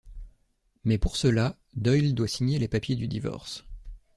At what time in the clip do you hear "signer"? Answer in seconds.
2.27-2.57